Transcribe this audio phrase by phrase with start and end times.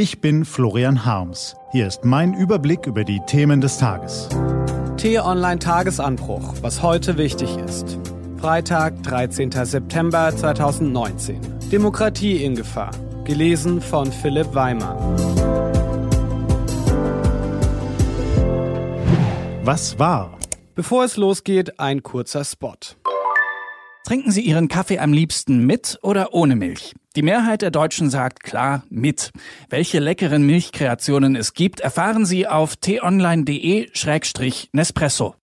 [0.00, 1.56] Ich bin Florian Harms.
[1.72, 4.28] Hier ist mein Überblick über die Themen des Tages.
[4.96, 7.98] T-Online Tagesanbruch, was heute wichtig ist.
[8.36, 9.50] Freitag, 13.
[9.50, 11.40] September 2019.
[11.72, 12.92] Demokratie in Gefahr.
[13.24, 14.94] Gelesen von Philipp Weimer.
[19.64, 20.38] Was war?
[20.76, 22.76] Bevor es losgeht, ein kurzer Spot.
[24.06, 26.94] Trinken Sie Ihren Kaffee am liebsten mit oder ohne Milch?
[27.18, 29.32] Die Mehrheit der Deutschen sagt klar mit.
[29.68, 35.34] Welche leckeren Milchkreationen es gibt, erfahren Sie auf t-online.de-nespresso.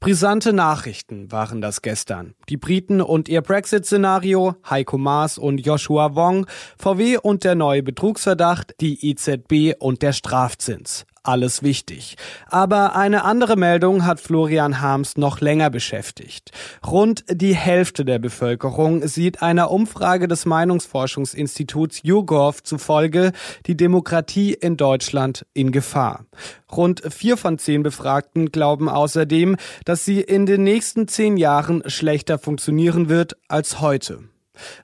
[0.00, 2.34] Brisante Nachrichten waren das gestern.
[2.48, 8.74] Die Briten und ihr Brexit-Szenario, Heiko Maas und Joshua Wong, VW und der neue Betrugsverdacht,
[8.80, 12.16] die EZB und der Strafzins alles wichtig.
[12.48, 16.50] Aber eine andere Meldung hat Florian Harms noch länger beschäftigt.
[16.84, 23.32] Rund die Hälfte der Bevölkerung sieht einer Umfrage des Meinungsforschungsinstituts YouGov zufolge
[23.66, 26.24] die Demokratie in Deutschland in Gefahr.
[26.72, 32.38] Rund vier von zehn Befragten glauben außerdem, dass sie in den nächsten zehn Jahren schlechter
[32.38, 34.20] funktionieren wird als heute.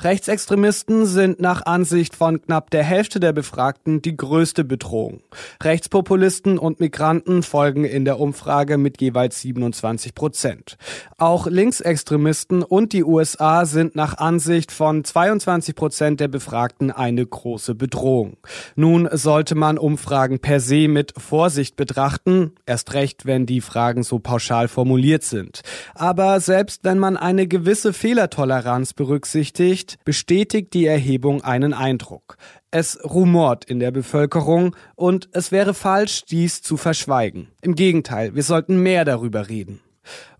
[0.00, 5.20] Rechtsextremisten sind nach Ansicht von knapp der Hälfte der Befragten die größte Bedrohung.
[5.62, 10.78] Rechtspopulisten und Migranten folgen in der Umfrage mit jeweils 27 Prozent.
[11.18, 17.74] Auch Linksextremisten und die USA sind nach Ansicht von 22 Prozent der Befragten eine große
[17.74, 18.36] Bedrohung.
[18.76, 24.18] Nun sollte man Umfragen per se mit Vorsicht betrachten, erst recht, wenn die Fragen so
[24.18, 25.60] pauschal formuliert sind.
[25.94, 32.36] Aber selbst wenn man eine gewisse Fehlertoleranz berücksichtigt, bestätigt, bestätigt die Erhebung einen Eindruck.
[32.70, 37.48] Es rumort in der Bevölkerung und es wäre falsch, dies zu verschweigen.
[37.60, 39.80] Im Gegenteil, wir sollten mehr darüber reden.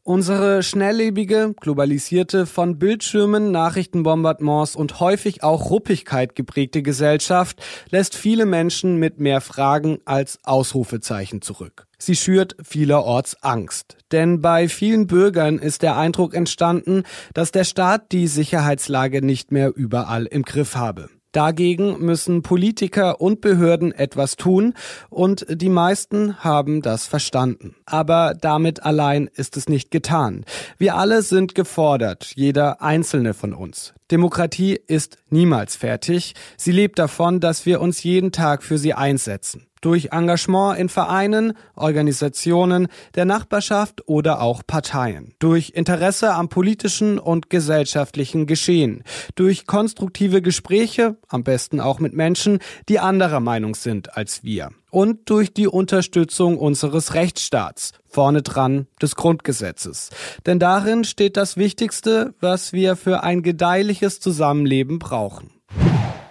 [0.08, 8.96] Unsere schnelllebige, globalisierte, von Bildschirmen, Nachrichtenbombardements und häufig auch Ruppigkeit geprägte Gesellschaft lässt viele Menschen
[8.96, 11.86] mit mehr Fragen als Ausrufezeichen zurück.
[11.98, 13.98] Sie schürt vielerorts Angst.
[14.10, 17.02] Denn bei vielen Bürgern ist der Eindruck entstanden,
[17.34, 21.10] dass der Staat die Sicherheitslage nicht mehr überall im Griff habe.
[21.32, 24.74] Dagegen müssen Politiker und Behörden etwas tun
[25.10, 27.76] und die meisten haben das verstanden.
[27.84, 30.44] Aber damit allein ist es nicht getan.
[30.78, 33.94] Wir alle sind gefordert, jeder einzelne von uns.
[34.10, 36.34] Demokratie ist niemals fertig.
[36.56, 41.52] Sie lebt davon, dass wir uns jeden Tag für sie einsetzen durch Engagement in Vereinen,
[41.74, 50.42] Organisationen, der Nachbarschaft oder auch Parteien, durch Interesse am politischen und gesellschaftlichen Geschehen, durch konstruktive
[50.42, 52.58] Gespräche, am besten auch mit Menschen,
[52.88, 59.16] die anderer Meinung sind als wir und durch die Unterstützung unseres Rechtsstaats, vorne dran des
[59.16, 60.10] Grundgesetzes.
[60.46, 65.50] Denn darin steht das Wichtigste, was wir für ein gedeihliches Zusammenleben brauchen.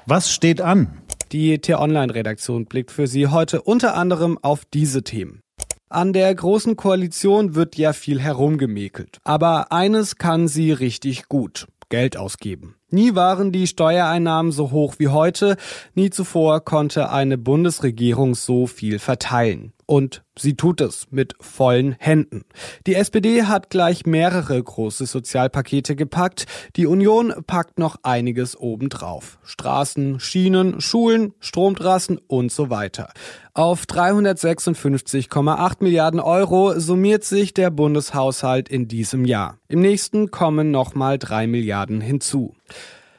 [0.06, 1.02] Was steht an?
[1.34, 5.42] Die T-Online-Redaktion blickt für Sie heute unter anderem auf diese Themen.
[5.90, 9.20] An der Großen Koalition wird ja viel herumgemäkelt.
[9.26, 11.68] Aber eines kann sie richtig gut.
[11.90, 12.76] Geld ausgeben.
[12.90, 15.58] Nie waren die Steuereinnahmen so hoch wie heute,
[15.96, 19.74] nie zuvor konnte eine Bundesregierung so viel verteilen.
[19.90, 22.44] Und sie tut es mit vollen Händen.
[22.86, 26.46] Die SPD hat gleich mehrere große Sozialpakete gepackt.
[26.76, 29.40] Die Union packt noch einiges obendrauf.
[29.44, 33.14] Straßen, Schienen, Schulen, Stromtrassen und so weiter.
[33.54, 39.58] Auf 356,8 Milliarden Euro summiert sich der Bundeshaushalt in diesem Jahr.
[39.70, 42.54] Im nächsten kommen nochmal drei Milliarden hinzu.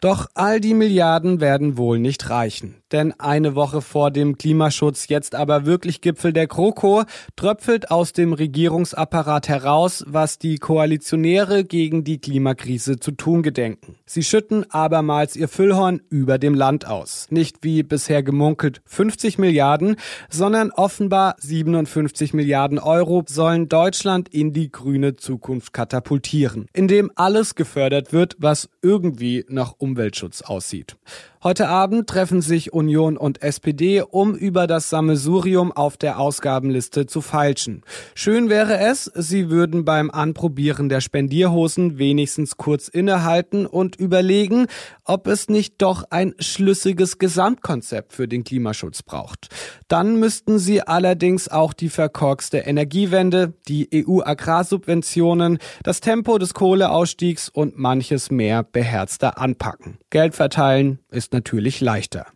[0.00, 2.77] Doch all die Milliarden werden wohl nicht reichen.
[2.92, 7.04] Denn eine Woche vor dem Klimaschutz, jetzt aber wirklich Gipfel der Kroko,
[7.36, 13.96] tröpfelt aus dem Regierungsapparat heraus, was die Koalitionäre gegen die Klimakrise zu tun gedenken.
[14.06, 17.26] Sie schütten abermals ihr Füllhorn über dem Land aus.
[17.30, 19.96] Nicht wie bisher gemunkelt 50 Milliarden,
[20.30, 28.14] sondern offenbar 57 Milliarden Euro sollen Deutschland in die grüne Zukunft katapultieren, indem alles gefördert
[28.14, 30.96] wird, was irgendwie nach Umweltschutz aussieht.
[31.40, 37.20] Heute Abend treffen sich Union und SPD, um über das Sammelsurium auf der Ausgabenliste zu
[37.20, 37.82] feilschen.
[38.14, 44.68] Schön wäre es, sie würden beim Anprobieren der Spendierhosen wenigstens kurz innehalten und überlegen,
[45.04, 49.48] ob es nicht doch ein schlüssiges Gesamtkonzept für den Klimaschutz braucht.
[49.88, 57.76] Dann müssten sie allerdings auch die verkorkste Energiewende, die EU-Agrarsubventionen, das Tempo des Kohleausstiegs und
[57.76, 59.98] manches mehr beherzter anpacken.
[60.10, 62.26] Geld verteilen ist natürlich leichter.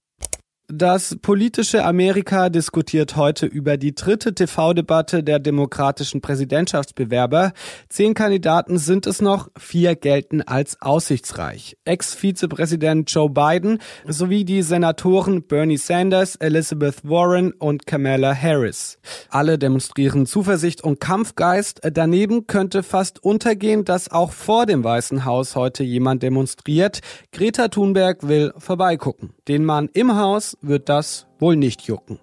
[0.69, 7.53] Das politische Amerika diskutiert heute über die dritte TV-Debatte der demokratischen Präsidentschaftsbewerber.
[7.89, 11.77] Zehn Kandidaten sind es noch, vier gelten als aussichtsreich.
[11.85, 18.99] Ex-Vizepräsident Joe Biden sowie die Senatoren Bernie Sanders, Elizabeth Warren und Kamala Harris.
[19.31, 21.81] Alle demonstrieren Zuversicht und Kampfgeist.
[21.93, 27.01] Daneben könnte fast untergehen, dass auch vor dem Weißen Haus heute jemand demonstriert.
[27.33, 29.35] Greta Thunberg will vorbeigucken.
[29.49, 32.21] Den Mann im Haus wird das wohl nicht jucken.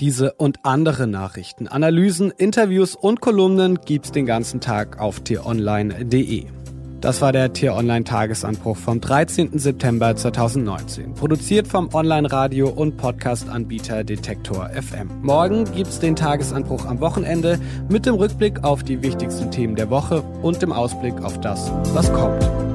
[0.00, 6.46] Diese und andere Nachrichten, Analysen, Interviews und Kolumnen gibt's den ganzen Tag auf tieronline.de.
[7.02, 9.58] Das war der Tier Online Tagesanbruch vom 13.
[9.58, 15.10] September 2019, produziert vom Online-Radio und Podcast-Anbieter Detektor FM.
[15.20, 17.60] Morgen gibt's den Tagesanbruch am Wochenende
[17.90, 22.10] mit dem Rückblick auf die wichtigsten Themen der Woche und dem Ausblick auf das, was
[22.14, 22.71] kommt.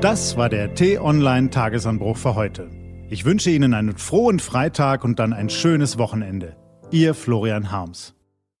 [0.00, 2.70] Das war der T-Online Tagesanbruch für heute.
[3.08, 6.56] Ich wünsche Ihnen einen frohen Freitag und dann ein schönes Wochenende.
[6.90, 8.15] Ihr Florian Harms.